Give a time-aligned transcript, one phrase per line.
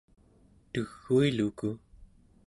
[0.71, 1.69] teguiluku